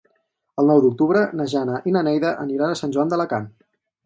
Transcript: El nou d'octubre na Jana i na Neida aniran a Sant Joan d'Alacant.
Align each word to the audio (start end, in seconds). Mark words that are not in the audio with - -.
El 0.61 0.69
nou 0.71 0.79
d'octubre 0.85 1.21
na 1.41 1.47
Jana 1.53 1.83
i 1.91 1.93
na 1.99 2.03
Neida 2.09 2.33
aniran 2.47 2.75
a 2.75 2.79
Sant 2.81 2.97
Joan 2.97 3.15
d'Alacant. 3.15 3.49